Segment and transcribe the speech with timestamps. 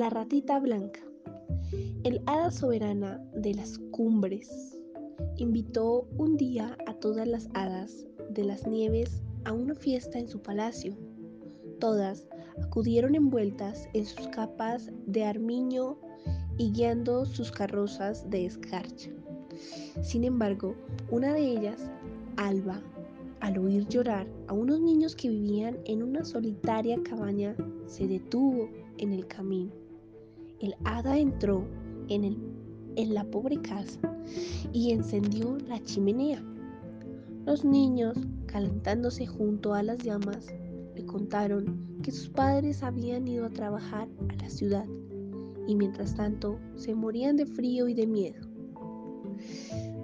[0.00, 1.00] La ratita blanca.
[2.04, 4.80] El hada soberana de las cumbres
[5.36, 10.40] invitó un día a todas las hadas de las nieves a una fiesta en su
[10.40, 10.96] palacio.
[11.80, 12.26] Todas
[12.64, 15.98] acudieron envueltas en sus capas de armiño
[16.56, 19.10] y guiando sus carrozas de escarcha.
[20.00, 20.76] Sin embargo,
[21.10, 21.90] una de ellas,
[22.38, 22.80] Alba,
[23.40, 27.54] al oír llorar a unos niños que vivían en una solitaria cabaña,
[27.84, 29.79] se detuvo en el camino.
[30.60, 31.64] El hada entró
[32.08, 32.36] en, el,
[32.96, 33.98] en la pobre casa
[34.72, 36.44] y encendió la chimenea.
[37.46, 40.46] Los niños, calentándose junto a las llamas,
[40.94, 44.84] le contaron que sus padres habían ido a trabajar a la ciudad
[45.66, 48.46] y mientras tanto se morían de frío y de miedo.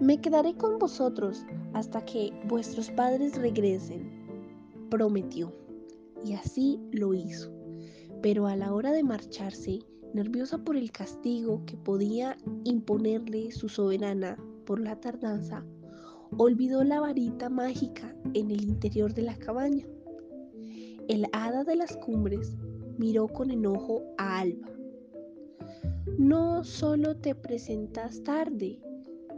[0.00, 4.10] Me quedaré con vosotros hasta que vuestros padres regresen,
[4.90, 5.52] prometió.
[6.24, 7.50] Y así lo hizo.
[8.20, 9.80] Pero a la hora de marcharse,
[10.14, 15.64] nerviosa por el castigo que podía imponerle su soberana por la tardanza,
[16.36, 19.86] olvidó la varita mágica en el interior de la cabaña.
[21.08, 22.56] El hada de las cumbres
[22.98, 24.68] miró con enojo a Alba.
[26.18, 28.80] No solo te presentas tarde,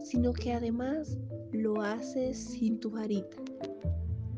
[0.04, 1.18] sino que además
[1.52, 3.36] lo haces sin tu varita.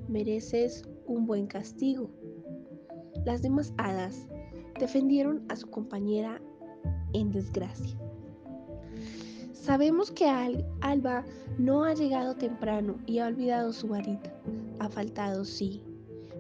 [0.09, 2.11] Mereces un buen castigo.
[3.25, 4.29] Las demás hadas
[4.79, 6.41] defendieron a su compañera
[7.13, 7.97] en desgracia.
[9.53, 10.27] Sabemos que
[10.81, 11.25] Alba
[11.59, 14.33] no ha llegado temprano y ha olvidado su varita.
[14.79, 15.83] Ha faltado, sí,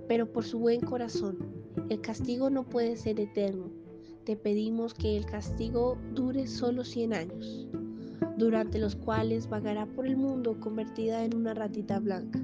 [0.06, 1.38] pero por su buen corazón.
[1.88, 3.70] El castigo no puede ser eterno.
[4.24, 7.68] Te pedimos que el castigo dure solo 100 años
[8.36, 12.40] durante los cuales vagará por el mundo convertida en una ratita blanca.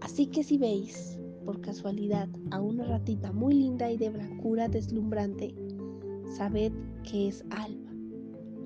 [0.00, 5.54] Así que si veis, por casualidad, a una ratita muy linda y de blancura deslumbrante,
[6.36, 7.92] sabed que es Alba,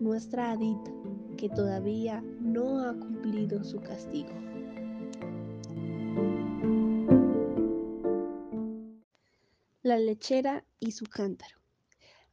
[0.01, 0.93] nuestra hadita,
[1.37, 4.31] que todavía no ha cumplido su castigo.
[9.83, 11.57] La lechera y su cántaro.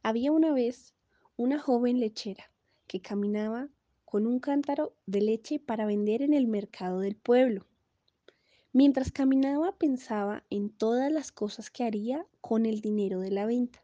[0.02, 0.94] Había una vez
[1.36, 2.50] una joven lechera
[2.86, 3.68] que caminaba
[4.04, 7.66] con un cántaro de leche para vender en el mercado del pueblo.
[8.78, 13.82] Mientras caminaba pensaba en todas las cosas que haría con el dinero de la venta.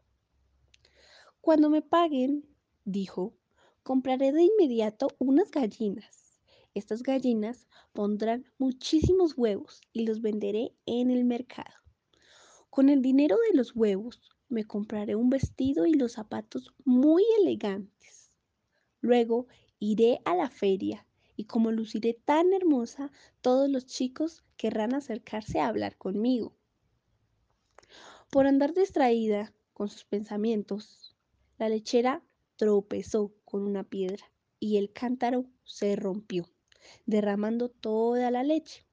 [1.41, 2.45] Cuando me paguen,
[2.85, 3.33] dijo,
[3.81, 6.39] compraré de inmediato unas gallinas.
[6.75, 11.73] Estas gallinas pondrán muchísimos huevos y los venderé en el mercado.
[12.69, 18.31] Con el dinero de los huevos me compraré un vestido y los zapatos muy elegantes.
[19.01, 19.47] Luego
[19.79, 23.11] iré a la feria y como luciré tan hermosa,
[23.41, 26.55] todos los chicos querrán acercarse a hablar conmigo.
[28.29, 31.15] Por andar distraída con sus pensamientos,
[31.57, 32.23] la lechera
[32.55, 36.49] tropezó con una piedra y el cántaro se rompió,
[37.05, 38.85] derramando toda la leche.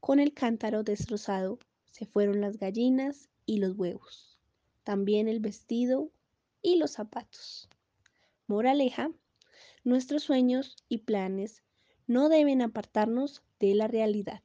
[0.00, 1.58] Con el cántaro destrozado
[1.90, 4.38] se fueron las gallinas y los huevos,
[4.84, 6.10] también el vestido
[6.62, 7.68] y los zapatos.
[8.46, 9.10] Moraleja,
[9.86, 11.62] nuestros sueños y planes
[12.08, 14.42] no deben apartarnos de la realidad.